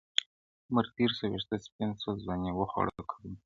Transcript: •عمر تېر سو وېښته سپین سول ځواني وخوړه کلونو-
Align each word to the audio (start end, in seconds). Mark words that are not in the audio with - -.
•عمر 0.67 0.85
تېر 0.95 1.11
سو 1.17 1.23
وېښته 1.31 1.57
سپین 1.65 1.91
سول 2.01 2.15
ځواني 2.23 2.51
وخوړه 2.53 3.01
کلونو- 3.09 3.35